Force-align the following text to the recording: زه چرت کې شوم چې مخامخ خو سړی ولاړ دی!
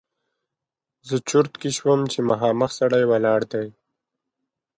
زه 1.07 1.15
چرت 1.29 1.53
کې 1.61 1.69
شوم 1.77 1.99
چې 2.11 2.19
مخامخ 2.29 2.71
خو 2.73 2.77
سړی 2.79 3.03
ولاړ 3.11 3.41
دی! 3.51 3.67